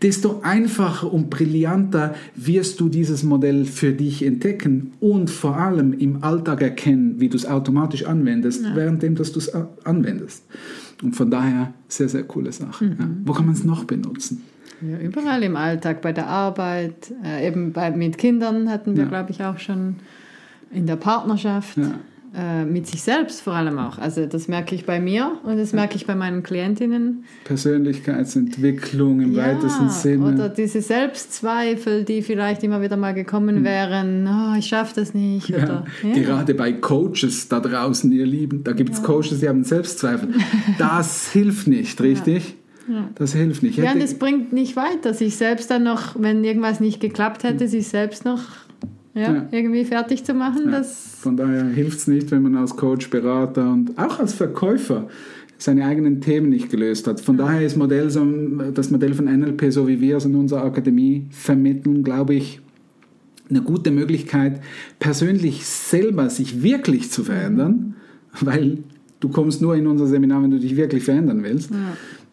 desto 0.04 0.42
einfacher 0.42 1.12
und 1.12 1.30
brillanter 1.30 2.13
wirst 2.36 2.80
du 2.80 2.90
dieses 2.90 3.24
Modell 3.24 3.66
für 3.66 3.94
dich 3.94 4.24
entdecken 4.24 4.94
und 5.00 5.30
vor 5.30 5.58
allem 5.58 5.94
im 5.94 6.24
Alltag 6.24 6.62
erkennen, 6.62 7.20
wie 7.20 7.30
du 7.30 7.38
es 7.38 7.46
automatisch 7.46 8.06
anwendest, 8.06 8.63
währenddem 8.75 9.16
dass 9.16 9.32
du 9.32 9.40
es 9.40 9.52
anwendest. 9.84 10.44
Und 11.03 11.15
von 11.15 11.29
daher 11.29 11.74
sehr, 11.88 12.10
sehr 12.10 12.24
coole 12.24 12.51
Sache. 12.51 12.86
Ja. 12.86 13.05
Wo 13.25 13.33
kann 13.33 13.45
man 13.45 13.53
es 13.55 13.63
noch 13.63 13.83
benutzen? 13.83 14.43
Ja, 14.81 14.98
überall 14.98 15.43
im 15.43 15.55
Alltag, 15.55 16.01
bei 16.01 16.12
der 16.13 16.27
Arbeit, 16.27 17.13
äh, 17.24 17.48
eben 17.48 17.72
bei, 17.74 17.91
mit 17.91 18.17
Kindern 18.17 18.69
hatten 18.69 18.95
wir, 18.95 19.03
Ja. 19.03 19.10
glaube 19.10 19.31
ich, 19.31 19.43
auch 19.43 19.57
schon 19.60 19.98
in 20.72 20.88
der 20.88 20.95
Partnerschaft, 20.95 21.77
Ja. 21.77 21.91
Äh, 22.36 22.66
mit 22.66 22.88
sich 22.88 23.04
selbst 23.04 23.42
vor 23.42 23.54
allem 23.54 23.78
auch. 23.78 24.00
Also 24.00 24.25
das 24.25 24.48
merke 24.48 24.74
ich 24.74 24.86
bei 24.86 25.00
mir 25.00 25.38
und 25.44 25.58
das 25.58 25.72
merke 25.72 25.96
ich 25.96 26.08
bei 26.08 26.16
meinen 26.16 26.42
Klientinnen. 26.42 27.25
Persönlichkeitsentwicklung 27.44 29.22
im 29.22 29.36
weitesten 29.36 29.90
Sinne. 29.90 30.34
Oder 30.34 30.50
diese 30.50 30.82
Selbstzweifel, 30.82 32.04
die 32.04 32.24
vielleicht 32.24 32.63
immer 32.63 32.82
wieder 32.82 32.98
mal 32.98 33.13
gekommen 33.13 33.63
wären, 33.63 34.28
oh, 34.28 34.58
ich 34.58 34.66
schaffe 34.66 34.94
das 34.96 35.13
nicht. 35.13 35.50
Hm. 35.50 35.56
Ja, 35.56 35.63
Oder, 35.63 35.86
ja. 36.02 36.13
Gerade 36.13 36.56
bei 36.56 36.72
Coaches 36.72 37.50
da 37.50 37.60
draußen, 37.60 38.12
ihr 38.12 38.25
Lieben, 38.25 38.63
da 38.63 38.72
gibt 38.72 38.94
es 38.94 39.04
Coaches, 39.04 39.40
die 39.40 39.48
haben 39.48 39.63
Selbstzweifel. 39.63 40.30
Das 40.80 41.30
hilft 41.34 41.68
nicht, 41.68 42.02
richtig? 42.02 42.56
Das 43.16 43.34
hilft 43.34 43.63
nicht. 43.63 43.78
Ich 43.78 43.84
Ja, 43.84 43.94
und 43.94 44.02
es 44.02 44.18
bringt 44.18 44.52
nicht 44.52 44.75
weiter, 44.75 45.13
sich 45.13 45.36
selbst 45.36 45.72
dann 45.72 45.84
noch, 45.84 46.16
wenn 46.20 46.44
irgendwas 46.44 46.80
nicht 46.80 47.00
geklappt 47.00 47.44
hätte, 47.44 47.68
sich 47.68 47.88
selbst 47.88 48.25
noch 48.25 48.42
ja. 49.13 49.34
Ja. 49.34 49.48
irgendwie 49.51 49.86
fertig 49.86 50.24
zu 50.24 50.34
machen. 50.34 50.63
Ja, 50.65 50.79
Das, 50.79 51.15
Von 51.20 51.38
daher 51.38 51.65
hilft 51.65 52.00
es 52.00 52.08
nicht, 52.08 52.32
wenn 52.32 52.41
man 52.41 52.55
als 52.55 52.75
Coach, 52.75 53.10
Berater 53.10 53.72
und 53.72 53.98
auch 53.98 54.20
als 54.20 54.34
Verkäufer 54.34 55.08
seine 55.58 55.86
eigenen 55.86 56.20
Themen 56.20 56.50
nicht 56.50 56.70
gelöst 56.70 57.08
hat. 57.08 57.22
Von 57.22 57.38
daher 57.38 57.62
ist 57.62 57.77
Modell 57.77 58.10
so, 58.10 58.25
das 58.74 58.91
Modell 58.91 59.13
von 59.13 59.25
NLP, 59.25 59.72
so 59.72 59.88
wie 59.88 60.01
wir 60.01 60.17
es 60.17 60.25
in 60.25 60.36
unserer 60.36 60.63
Akademie 60.65 61.27
vermitteln, 61.32 62.03
glaube 62.03 62.34
ich, 62.34 62.60
eine 63.50 63.62
gute 63.62 63.91
Möglichkeit, 63.91 64.62
persönlich 65.00 65.65
selber 65.65 66.29
sich 66.29 66.63
wirklich 66.63 67.12
zu 67.12 67.24
verändern, 67.24 67.96
weil 68.41 68.79
du 69.20 69.29
kommst 69.29 69.62
nur 69.62 69.75
in 69.75 69.88
unser 69.88 70.08
Seminar, 70.08 70.43
wenn 70.43 70.51
du 70.51 70.60
dich 70.60 70.75
wirklich 70.75 71.03
verändern 71.03 71.43
willst. 71.43 71.72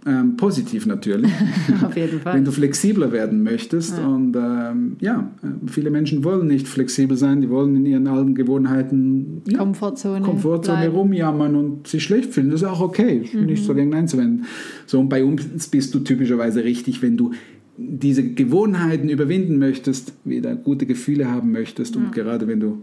Ähm, 0.06 0.36
positiv 0.36 0.86
natürlich. 0.86 1.30
Auf 1.84 1.94
jeden 1.94 2.20
Fall. 2.20 2.34
Wenn 2.34 2.44
du 2.44 2.52
flexibler 2.52 3.12
werden 3.12 3.42
möchtest. 3.42 3.98
Ja. 3.98 4.06
Und 4.06 4.34
ähm, 4.34 4.96
ja, 5.00 5.30
äh, 5.42 5.68
viele 5.68 5.90
Menschen 5.90 6.24
wollen 6.24 6.46
nicht 6.46 6.66
flexibel 6.66 7.16
sein, 7.18 7.42
die 7.42 7.50
wollen 7.50 7.76
in 7.76 7.84
ihren 7.84 8.06
alten 8.06 8.34
Gewohnheiten 8.34 9.42
ja, 9.46 9.58
Komfortzone. 9.58 10.24
Komfortzone 10.24 10.78
bleiben. 10.78 10.96
rumjammern 10.96 11.54
und 11.54 11.86
sich 11.86 12.02
schlecht 12.02 12.32
fühlen. 12.32 12.50
Das 12.50 12.62
ist 12.62 12.68
auch 12.68 12.80
okay. 12.80 13.20
Ich 13.24 13.32
bin 13.32 13.46
nicht 13.46 13.64
so 13.64 13.74
dagegen 13.74 13.94
einzuwenden. 13.94 14.46
So, 14.86 15.00
und 15.00 15.10
bei 15.10 15.22
uns 15.22 15.68
bist 15.68 15.94
du 15.94 16.00
typischerweise 16.00 16.64
richtig, 16.64 17.02
wenn 17.02 17.18
du 17.18 17.32
diese 17.76 18.22
Gewohnheiten 18.22 19.08
überwinden 19.08 19.58
möchtest, 19.58 20.12
wieder 20.24 20.54
gute 20.54 20.86
Gefühle 20.86 21.30
haben 21.30 21.50
möchtest 21.50 21.96
und 21.96 22.12
gerade 22.12 22.46
wenn 22.46 22.60
du 22.60 22.82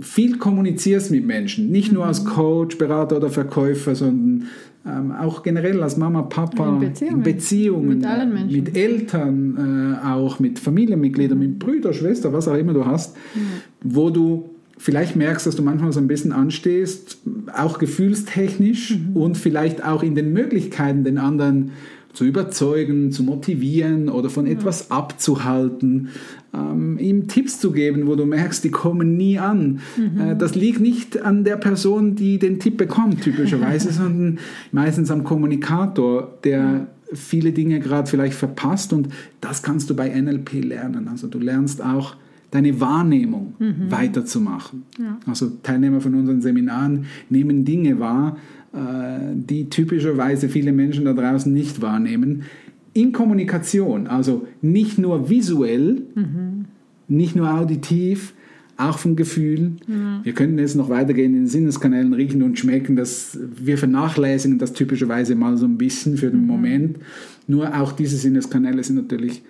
viel 0.00 0.38
kommunizierst 0.38 1.10
mit 1.10 1.26
Menschen, 1.26 1.70
nicht 1.70 1.92
nur 1.92 2.06
als 2.06 2.24
Coach, 2.24 2.76
Berater 2.78 3.16
oder 3.16 3.30
Verkäufer, 3.30 3.94
sondern 3.94 4.48
ähm, 4.86 5.12
auch 5.12 5.42
generell 5.42 5.82
als 5.82 5.96
Mama, 5.96 6.22
Papa, 6.22 6.68
In 6.68 6.80
Beziehungen. 6.80 7.22
Beziehungen, 7.22 7.88
Mit 7.88 8.06
allen 8.06 8.30
äh, 8.30 8.34
Menschen. 8.34 8.56
mit 8.56 8.76
Eltern, 8.76 9.98
äh, 10.02 10.06
auch 10.06 10.38
mit 10.38 10.58
Familienmitgliedern, 10.58 11.38
mit 11.38 11.58
Brüder, 11.58 11.92
Schwester, 11.92 12.32
was 12.32 12.46
auch 12.46 12.56
immer 12.56 12.72
du 12.72 12.84
hast, 12.84 13.16
wo 13.82 14.10
du 14.10 14.50
vielleicht 14.78 15.16
merkst, 15.16 15.46
dass 15.46 15.56
du 15.56 15.62
manchmal 15.62 15.92
so 15.92 16.00
ein 16.00 16.06
bisschen 16.06 16.32
anstehst, 16.32 17.18
auch 17.56 17.78
gefühlstechnisch 17.78 18.98
und 19.14 19.36
vielleicht 19.36 19.84
auch 19.84 20.02
in 20.02 20.14
den 20.14 20.32
Möglichkeiten, 20.32 21.02
den 21.02 21.18
anderen 21.18 21.72
zu 22.16 22.24
überzeugen, 22.24 23.12
zu 23.12 23.22
motivieren 23.22 24.08
oder 24.08 24.30
von 24.30 24.46
etwas 24.46 24.90
abzuhalten, 24.90 26.08
ähm, 26.54 26.96
ihm 26.98 27.28
Tipps 27.28 27.60
zu 27.60 27.72
geben, 27.72 28.06
wo 28.06 28.16
du 28.16 28.24
merkst, 28.24 28.64
die 28.64 28.70
kommen 28.70 29.18
nie 29.18 29.38
an. 29.38 29.80
Äh, 30.18 30.34
das 30.34 30.54
liegt 30.54 30.80
nicht 30.80 31.20
an 31.20 31.44
der 31.44 31.58
Person, 31.58 32.14
die 32.14 32.38
den 32.38 32.58
Tipp 32.58 32.78
bekommt, 32.78 33.20
typischerweise, 33.20 33.92
sondern 33.92 34.38
meistens 34.72 35.10
am 35.10 35.24
Kommunikator, 35.24 36.38
der 36.42 36.86
viele 37.12 37.52
Dinge 37.52 37.80
gerade 37.80 38.08
vielleicht 38.08 38.34
verpasst 38.34 38.94
und 38.94 39.10
das 39.42 39.62
kannst 39.62 39.90
du 39.90 39.94
bei 39.94 40.08
NLP 40.08 40.64
lernen. 40.64 41.08
Also 41.08 41.26
du 41.26 41.38
lernst 41.38 41.84
auch 41.84 42.16
deine 42.50 42.80
Wahrnehmung 42.80 43.54
weiterzumachen. 43.90 44.84
Also 45.26 45.50
Teilnehmer 45.62 46.00
von 46.00 46.14
unseren 46.14 46.40
Seminaren 46.40 47.04
nehmen 47.28 47.64
Dinge 47.64 48.00
wahr, 48.00 48.38
die 49.34 49.70
typischerweise 49.70 50.48
viele 50.48 50.72
Menschen 50.72 51.04
da 51.04 51.12
draußen 51.12 51.52
nicht 51.52 51.80
wahrnehmen. 51.82 52.42
In 52.92 53.12
Kommunikation, 53.12 54.06
also 54.06 54.46
nicht 54.62 54.98
nur 54.98 55.28
visuell, 55.30 56.02
nicht 57.08 57.36
nur 57.36 57.52
auditiv, 57.52 58.34
auch 58.78 58.98
vom 58.98 59.16
Gefühl. 59.16 59.72
Wir 60.22 60.32
könnten 60.32 60.58
jetzt 60.58 60.76
noch 60.76 60.90
weitergehen 60.90 61.32
in 61.32 61.40
den 61.42 61.46
Sinneskanälen, 61.46 62.12
riechen 62.12 62.42
und 62.42 62.58
schmecken. 62.58 62.96
Das, 62.96 63.38
wir 63.56 63.78
vernachlässigen 63.78 64.58
das 64.58 64.72
typischerweise 64.72 65.34
mal 65.34 65.56
so 65.56 65.64
ein 65.66 65.78
bisschen 65.78 66.16
für 66.16 66.30
den 66.30 66.46
Moment. 66.46 66.98
Nur 67.46 67.74
auch 67.74 67.92
diese 67.92 68.16
Sinneskanäle 68.16 68.82
sind 68.84 68.96
natürlich 68.96 69.42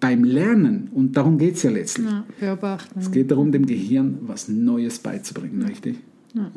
beim 0.00 0.24
Lernen, 0.24 0.88
und 0.92 1.16
darum 1.16 1.38
geht 1.38 1.54
es 1.54 1.62
ja 1.62 1.70
letztlich. 1.70 2.06
Ja, 2.10 2.24
beobachten. 2.38 2.98
Es 2.98 3.10
geht 3.10 3.30
darum, 3.30 3.52
dem 3.52 3.64
Gehirn 3.64 4.18
was 4.26 4.48
Neues 4.48 4.98
beizubringen, 4.98 5.62
richtig? 5.62 5.96
Ja. 6.34 6.50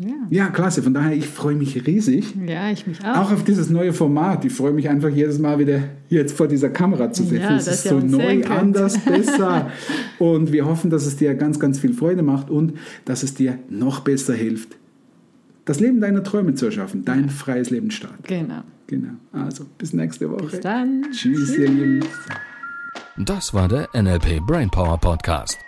Ja. 0.00 0.14
ja, 0.30 0.48
klasse. 0.48 0.82
Von 0.82 0.94
daher, 0.94 1.16
ich 1.16 1.26
freue 1.26 1.56
mich 1.56 1.86
riesig. 1.86 2.34
ja, 2.46 2.70
ich 2.70 2.86
mich 2.86 3.04
auch. 3.04 3.16
Auch 3.16 3.32
auf 3.32 3.44
dieses 3.44 3.68
neue 3.68 3.92
Format. 3.92 4.44
Ich 4.44 4.52
freue 4.52 4.72
mich 4.72 4.88
einfach 4.88 5.08
jedes 5.08 5.38
Mal 5.38 5.58
wieder 5.58 5.80
jetzt 6.08 6.36
vor 6.36 6.46
dieser 6.46 6.70
Kamera 6.70 7.12
zu 7.12 7.24
sitzen. 7.24 7.42
Ja, 7.42 7.56
es 7.56 7.66
ist 7.66 7.84
so 7.84 7.98
neu, 7.98 8.44
anders, 8.44 8.98
besser. 9.04 9.70
Und 10.18 10.52
wir 10.52 10.66
hoffen, 10.66 10.90
dass 10.90 11.06
es 11.06 11.16
dir 11.16 11.34
ganz, 11.34 11.58
ganz 11.58 11.80
viel 11.80 11.94
Freude 11.94 12.22
macht 12.22 12.48
und 12.50 12.74
dass 13.04 13.22
es 13.22 13.34
dir 13.34 13.58
noch 13.68 14.00
besser 14.00 14.34
hilft, 14.34 14.76
das 15.64 15.80
Leben 15.80 16.00
deiner 16.00 16.22
Träume 16.22 16.54
zu 16.54 16.66
erschaffen, 16.66 17.04
dein 17.04 17.28
freies 17.28 17.70
Leben 17.70 17.90
starten. 17.90 18.22
Genau. 18.26 18.62
Genau. 18.86 19.10
Also, 19.32 19.66
bis 19.76 19.92
nächste 19.92 20.30
Woche. 20.30 20.46
Bis 20.46 20.60
dann. 20.60 21.06
Tschüss, 21.12 21.56
ihr 21.58 21.68
Lieben. 21.68 22.04
Das 23.18 23.52
war 23.52 23.68
der 23.68 23.88
NLP 23.94 24.40
Brainpower 24.46 24.98
Podcast. 24.98 25.67